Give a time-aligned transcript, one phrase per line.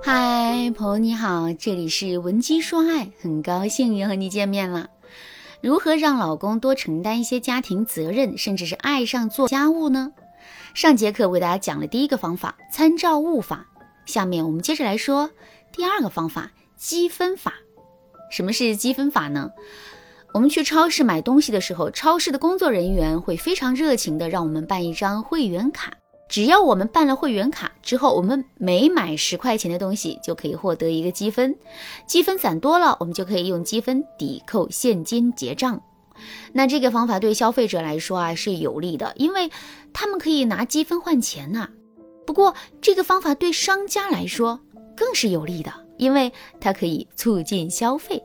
[0.00, 4.88] 嗨，朋友你好，这里是文姬说爱，很高兴又和你见面了。
[5.60, 10.12] 如何让老公多承担一些家庭责任，甚至是爱上做家务呢？
[10.72, 13.66] 上节课为大家讲了第一个方法——参照物法。
[14.06, 15.30] 下面我们接着来说
[15.72, 17.54] 第二个方法——积分法。
[18.30, 19.50] 什么是积分法呢？
[20.32, 25.92] 我们去超市买东西的时候，超市的工作人员会非常热情的让我们办一张会员卡。
[26.28, 31.56] 只要我们办了会员卡之后，我们每买十块钱的东西就可以获得一个积分，
[32.06, 35.82] 积分攒多了，我们就可以用积分抵扣现金结账。
[36.52, 39.50] 那这个方法对消费者来说啊是有利的，因为
[39.92, 41.70] 他们可以拿积分换钱呐。
[42.26, 44.60] 不过这个方法对商家来说
[44.96, 48.22] 更是有利的，因为它可以促进消费。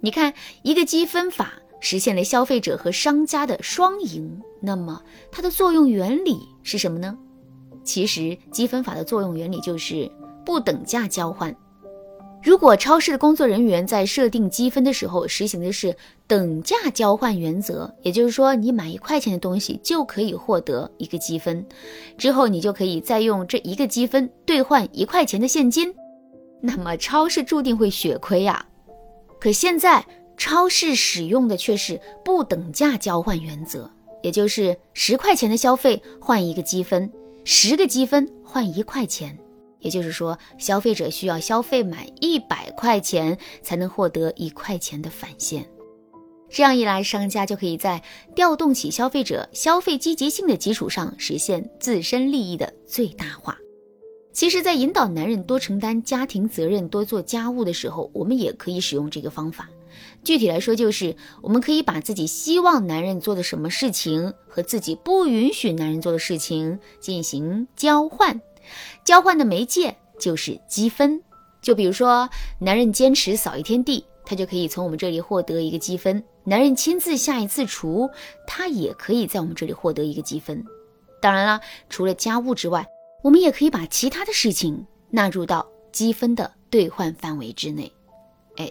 [0.00, 0.32] 你看，
[0.62, 1.54] 一个积分法。
[1.84, 7.16] 实现了消费者和商家的双赢，那么它的作用原理是什么呢？
[7.84, 10.10] 其实积分法的作用原理就是
[10.44, 11.54] 不等价交换。
[12.42, 15.96] 如果超市的工作人员在设定积分的时候实行的是
[16.26, 21.64] 等价交换原则，也就是说你买一块钱的东西就可以获得一个积分，
[22.18, 25.94] 之后你就可以再用这一个积分兑换一块钱的现金，
[26.60, 28.64] 那么超市注定会血亏呀。
[29.40, 30.04] 可现在。
[30.34, 33.88] 超市使用的却是不等价交换原则，
[34.22, 37.10] 也就是十块钱的消费换一个积分，
[37.44, 39.38] 十个积分换一块钱。
[39.80, 45.66] 也就是说，消费者需要消费满一百块钱才能获得一块钱的返现。
[46.48, 48.00] 这样一来，商家就可以在
[48.34, 53.58] 调动起消费者消费积极性的基础上，实现自身利益的最大化。
[54.32, 59.68] 其实，在引导男人多承担家庭责任、多做家务的时候，我们也可以使用这个方法。
[60.24, 68.40] 具体来说，就是我们可以把自己希望男人做的什么事情和自己不允许男人做的事情进行交换，
[69.04, 71.22] 交换的媒介就是积分。
[71.60, 78.10] 就比如说，男人坚持扫一天地，他就可以从我们这里获得一个积分；男人亲自下一次厨，
[78.46, 80.64] 他也可以在我们这里获得一个积分。
[81.20, 82.84] 当然啦，除了家务之外，
[83.22, 87.92] 我们也可以把其他的事情纳入到积分的兑换范围之内。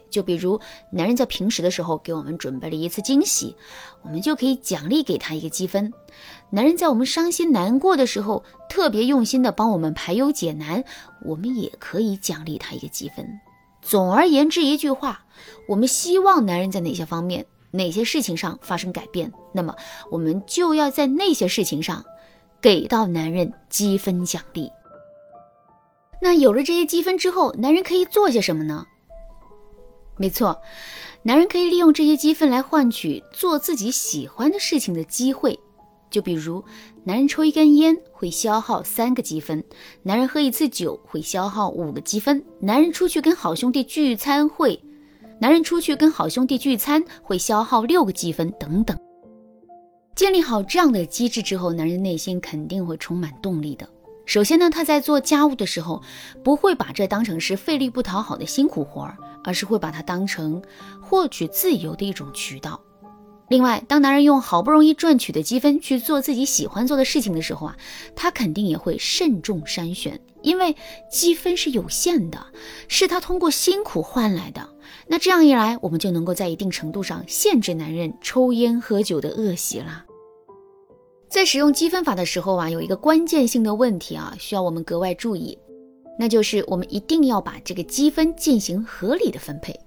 [0.10, 0.60] 就比如
[0.92, 3.56] 男人在平时的时候给我们准备了一次惊喜，
[4.04, 5.92] 我们就可以奖励给他一个积分。
[6.50, 10.84] 男人在我们伤心难过的时候特别用心的帮我们排忧解难，
[11.24, 13.28] 我们也可以奖励他一个积分。
[13.82, 15.26] 总而言之，一句话，
[15.68, 19.76] 我们希望男人在哪些方面、哪些事情上发生改变，那么
[20.12, 22.06] 我们就要在那些事情上
[22.62, 24.70] 给到男人积分奖励。
[26.22, 28.86] 那有了这些积分之后，男人可以做些什么呢？
[30.22, 30.62] 没错，
[31.24, 35.60] 男人可以利用这些积分来换取做自己喜欢的事情的机会。
[36.12, 36.64] 就比如，
[37.04, 39.64] 男人抽一根烟会消耗三个积分，
[40.04, 44.80] 男人喝一次酒会消耗五个积分，男人出去跟好兄弟聚餐会，
[45.40, 48.96] 男人出去跟好兄弟聚餐会消耗六个积分等等。
[50.16, 53.90] 建立好这样的机制之后，男人内心肯定会充满动力的。
[54.32, 56.02] 首先呢，他在做家务的时候，
[56.42, 59.18] 不会把这当成是费力不讨好的辛苦活儿。
[59.44, 60.62] 而是会把它当成
[61.02, 62.80] 获取自由的一种渠道。
[63.50, 67.76] 另外，当男人用好不容易赚取的积分去做自己喜欢做的事情的时候啊，
[68.16, 70.78] 他肯定也会慎重筛选，因为
[71.12, 72.40] 积分是有限的，
[72.88, 74.70] 是他通过辛苦换来的。
[75.08, 80.06] 那这样一来，我们就能够在一定程度上限制男人抽烟喝酒的恶习了。
[81.32, 85.58] 在使用积分法的时候啊，有一个关键性的问题啊，需要我们格外注意。
[86.20, 89.80] 那就是我们一定要把这个积分进行合理的分配，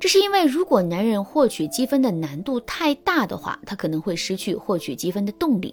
[0.00, 5.72] 这是因为如果男人获取积分的难度太大的话，他可能会失去获取积分的动力；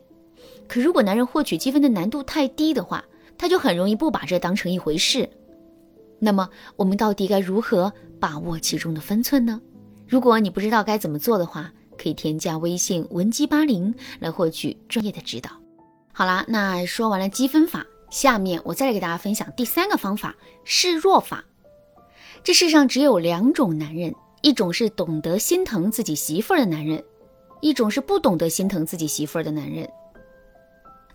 [0.67, 3.03] 可如果男人获取积分的难度太低的话，
[3.35, 5.27] 他就很容易不把这当成一回事。
[6.19, 9.59] 那么我们到底该如何把握其中的分寸呢？
[10.07, 15.51] 如果你不知道该怎么做的话，可以添加微信文姬八零来获取专业的指导。
[16.11, 17.85] 好啦，那说完了积分法。
[18.09, 20.35] 下面我再来给大家分享第三个方法——
[20.65, 21.44] 示弱法。
[22.44, 27.03] 这世上只有两种男人，一种是懂得心疼自己媳妇儿的男人，
[27.61, 29.89] 一种是不懂得心疼自己媳妇儿的男人。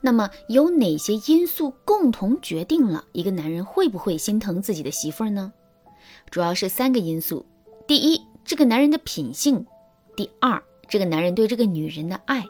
[0.01, 5.53] 那么，有哪些因素共同决定了一个男人会不会心疼自己的媳妇儿呢？
[6.31, 7.47] 主要是三个因素：
[7.87, 9.65] 第一，这个男人的品性；
[10.17, 12.45] 第二，这个男人对这个女人的爱。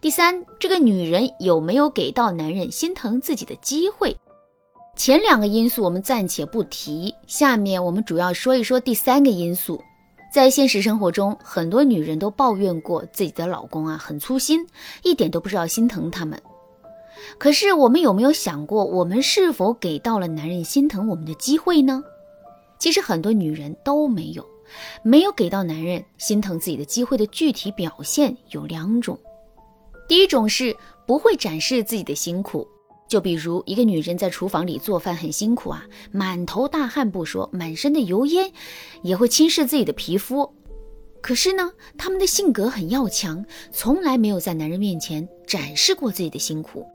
[0.00, 4.16] 第三，这个女人有没有给到男人心疼自己的机会？
[4.96, 9.80] 前两个因素我们暂且不提，下面我们主要说一说第三个因素。
[10.32, 14.66] 在现实生活中，很多女人都抱怨过自己的老公啊很粗心，
[15.02, 16.40] 一点都不知道心疼他们。
[17.36, 22.02] 可是我们有没有想过，我们是否给到了男人心疼我们的机会呢？
[22.78, 24.46] 其实很多女人都没有，
[25.02, 29.18] 没有给到男人心疼自己的机会的具体表现有两种。
[30.08, 30.76] 第一种是
[31.06, 32.66] 不会展示自己的辛苦，
[33.08, 38.52] 就比如一个女人在厨房里做饭很辛苦啊，满头大汗不说，满身的油烟
[39.02, 40.52] 也会侵蚀自己的皮肤。
[41.20, 46.86] 可是呢，她们的性格很要强，从来没有在男人面前展示过自己的辛苦。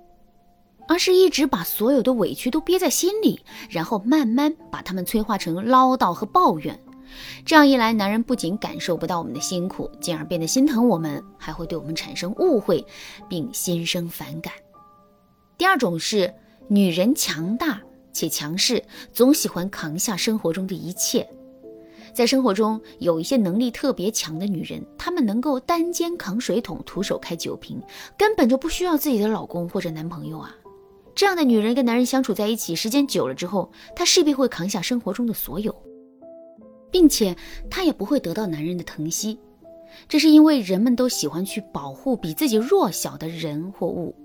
[0.88, 3.40] 而是一直把所有的委屈都憋在心里，
[3.72, 6.80] 然后慢慢把他们催化成唠叨和抱怨。
[7.46, 12.86] 这样一来，男人不仅感受不到我们的辛苦，进而变得心疼我们，还会对我们产生误会，
[13.30, 14.54] 并心生反感。
[15.58, 16.34] 第二种是
[16.68, 17.82] 女人强大
[18.12, 21.28] 且强势，总喜欢扛下生活中的一切。
[22.14, 27.82] 在生活中，有一些能力特别强的女人，她们能够单肩扛水桶，徒手开酒瓶，
[28.18, 30.56] 根本就不需要自己的老公或者男朋友啊。
[31.14, 35.76] 这样的女人跟男人相处在一起时间久了之后，她势必会扛下生活中的所有，
[36.96, 37.36] 并且
[37.70, 39.38] 她也不会得到男人的疼惜。
[40.08, 44.16] 这是因为人们都喜欢去保护比自己弱小的人或物，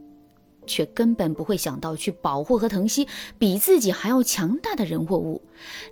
[0.69, 3.09] 却根本不会想到去保护和疼惜
[3.41, 5.43] 比自己还要强大的人或物。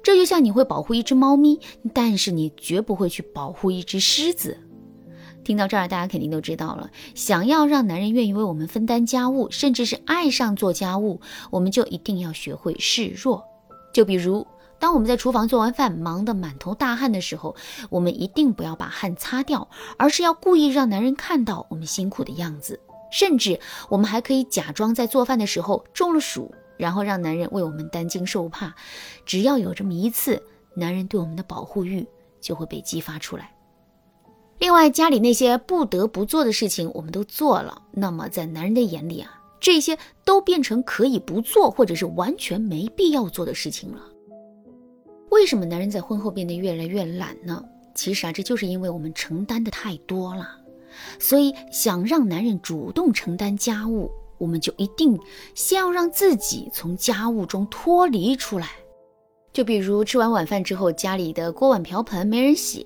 [0.04, 1.58] 这就像你会保护一只猫咪，
[1.92, 4.56] 但是你绝不会去保护一只狮子。
[5.42, 6.88] 听到这儿，大家肯定都知道了。
[7.16, 11.20] 想要让男人愿意为我们分担家务，甚至是爱上做家务，
[11.50, 13.42] 我们就一定要学会示弱。
[13.92, 14.46] 就比如，
[14.80, 17.56] 当我们在厨房做完饭，忙得满头大汗的时候，
[17.90, 22.80] 我们一定不要把汗擦掉，而是要故意让男人看到我们辛苦的样子。
[23.10, 23.58] 甚至，
[23.88, 28.74] 我们还可以假装在做饭的时候中了暑，然后让男人为我们担惊受怕。
[29.24, 30.42] 只要有这么一次，
[30.74, 32.06] 男人对我们的保护欲
[32.40, 33.50] 就会被激发出来。
[34.58, 37.80] 另外，家里那些不得不做的事情，我们都做了。
[37.92, 44.00] 那么，在男人的眼里啊，这些都变成可以不做，或者是完全没必要做的事情了。
[45.38, 47.64] 为什么男人在婚后变得越来越懒呢？
[47.94, 50.48] 其实啊，这就是因为我们承担的太多了。
[51.20, 55.16] 所以，想让男人主动承担家务，我们就一定
[55.54, 58.68] 先要让自己从家务中脱离出来。
[59.52, 62.84] 就比如吃完晚饭之后，家里的锅碗瓢盆没人洗。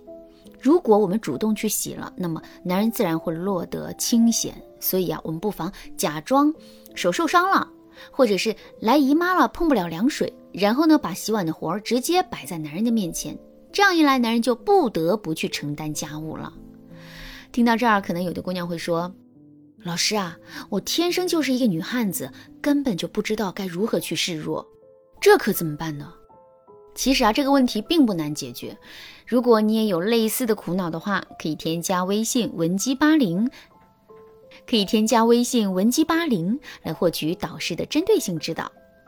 [0.61, 4.55] 如果我们主动去洗了，那么男人自然会落得清闲。
[4.79, 6.53] 所以啊，我们不妨假装
[6.95, 7.67] 手受伤了，
[8.11, 13.39] 或者是来姨妈了碰不了凉水，然后呢，把洗碗的活儿直接摆在男人的面前。
[13.73, 16.53] 这样一来，男人就不得不去承担家务了。
[17.51, 19.15] 听到这儿，可能有的姑娘会说
[19.83, 20.37] ：“老师啊，
[20.69, 24.67] 我天生就是一个女汉子，根本就不知道该如何去示弱，
[25.21, 26.13] 这可怎么办呢？”
[26.95, 28.77] 其实啊，这个问题并不难解决。
[29.27, 33.51] 如果你也有类似的苦恼的话，可以添加微信文姬八零，
[34.67, 38.71] 可以添加微信文姬八零来获取导师的针对性指导。